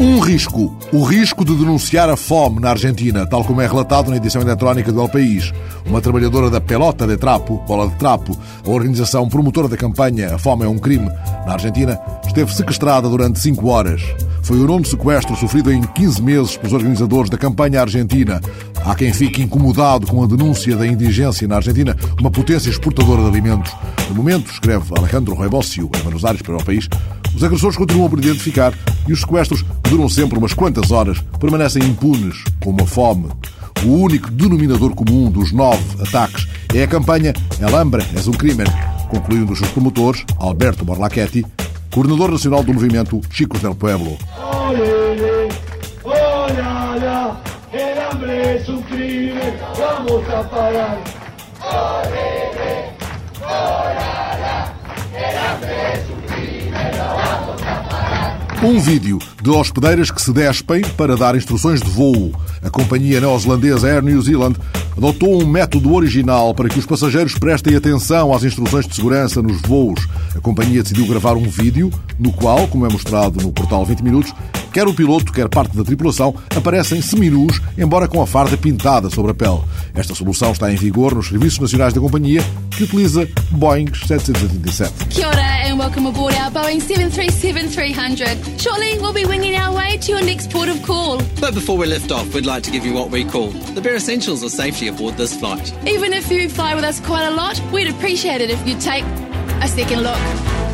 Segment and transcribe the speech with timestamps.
[0.00, 0.72] Um risco.
[0.92, 4.92] O risco de denunciar a fome na Argentina, tal como é relatado na edição eletrónica
[4.92, 5.52] do El País.
[5.84, 10.38] Uma trabalhadora da Pelota de Trapo, Bola de Trapo, a organização promotora da campanha A
[10.38, 11.08] Fome é um Crime,
[11.44, 14.00] na Argentina, esteve sequestrada durante cinco horas.
[14.40, 18.40] Foi o nono sequestro sofrido em 15 meses pelos organizadores da campanha argentina.
[18.84, 23.28] Há quem fique incomodado com a denúncia da indigência na Argentina, uma potência exportadora de
[23.28, 23.74] alimentos.
[24.08, 26.88] No momento, escreve Alejandro Rebócio, em Buenos Aires, para o país,
[27.34, 28.72] os agressores continuam por identificar
[29.06, 33.28] e os sequestros, que duram sempre umas quantas horas, permanecem impunes, como a fome.
[33.84, 38.66] O único denominador comum dos nove ataques é a campanha El Hambre es un crimen,
[39.08, 41.44] concluiu um dos seus promotores, Alberto Borlachetti,
[41.90, 44.16] coordenador nacional do movimento Chicos del Pueblo.
[49.76, 50.98] Vamos a parar.
[58.60, 62.32] Um vídeo de hospedeiras que se despem para dar instruções de voo.
[62.60, 64.56] A companhia neozelandesa Air New Zealand
[64.96, 69.62] adotou um método original para que os passageiros prestem atenção às instruções de segurança nos
[69.62, 70.08] voos.
[70.34, 71.88] A companhia decidiu gravar um vídeo
[72.18, 74.34] no qual, como é mostrado no portal 20 Minutos,
[74.72, 79.30] quer o piloto, quer parte da tripulação aparecem seminus, embora com a farda pintada sobre
[79.30, 79.60] a pele.
[79.94, 85.16] Esta solução está em vigor nos serviços nacionais da companhia, que utiliza Boeing 787.
[85.68, 88.58] And welcome aboard our Boeing 737-300.
[88.58, 91.18] Shortly, we'll be winging our way to your next port of call.
[91.42, 93.96] But before we lift off, we'd like to give you what we call the bare
[93.96, 95.74] essentials of safety aboard this flight.
[95.86, 99.04] Even if you fly with us quite a lot, we'd appreciate it if you'd take
[99.04, 100.67] a second look.